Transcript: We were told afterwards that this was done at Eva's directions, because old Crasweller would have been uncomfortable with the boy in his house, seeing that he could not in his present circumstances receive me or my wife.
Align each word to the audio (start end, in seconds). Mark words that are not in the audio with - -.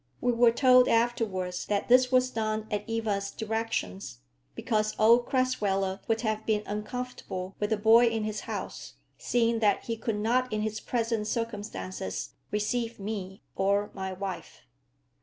We 0.19 0.31
were 0.31 0.49
told 0.49 0.87
afterwards 0.87 1.67
that 1.67 1.87
this 1.87 2.11
was 2.11 2.31
done 2.31 2.65
at 2.71 2.83
Eva's 2.89 3.29
directions, 3.29 4.17
because 4.55 4.95
old 4.97 5.27
Crasweller 5.27 5.99
would 6.07 6.21
have 6.21 6.43
been 6.43 6.63
uncomfortable 6.65 7.53
with 7.59 7.69
the 7.69 7.77
boy 7.77 8.07
in 8.07 8.23
his 8.23 8.39
house, 8.39 8.95
seeing 9.19 9.59
that 9.59 9.83
he 9.83 9.95
could 9.95 10.17
not 10.17 10.51
in 10.51 10.61
his 10.63 10.79
present 10.79 11.27
circumstances 11.27 12.31
receive 12.49 12.99
me 12.99 13.43
or 13.55 13.91
my 13.93 14.11
wife. 14.11 14.63